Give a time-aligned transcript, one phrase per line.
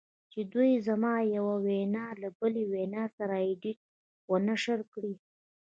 [0.31, 3.79] چې دوی زما یوه وینا له بلې وینا سره ایډیټ
[4.29, 5.13] و نشر کړې